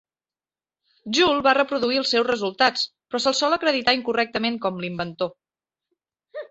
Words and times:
Joule 1.17 1.43
va 1.49 1.53
reproduir 1.57 2.01
els 2.03 2.13
seus 2.15 2.27
resultats, 2.29 2.89
però 3.11 3.23
se'l 3.27 3.39
sol 3.43 3.59
acreditar 3.61 3.97
incorrectament 4.01 4.63
com 4.67 4.85
l'inventor. 4.87 5.35